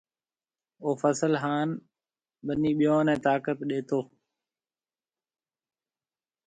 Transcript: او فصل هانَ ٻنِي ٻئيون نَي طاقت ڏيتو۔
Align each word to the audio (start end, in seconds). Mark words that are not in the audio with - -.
او 0.83 0.89
فصل 1.01 1.33
هانَ 1.43 1.69
ٻنِي 2.45 2.71
ٻئيون 2.77 3.01
نَي 3.07 3.15
طاقت 3.27 3.57
ڏيتو۔ 3.69 3.99